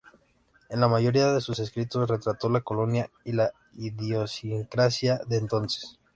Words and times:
En 0.69 0.79
la 0.79 0.87
mayoría 0.87 1.31
de 1.31 1.41
sus 1.41 1.59
escritos 1.59 2.09
retrató 2.09 2.49
la 2.49 2.61
Colonia 2.61 3.11
y 3.23 3.33
la 3.33 3.51
idiosincrasia 3.73 5.21
de 5.27 5.37
entonces. 5.37 5.99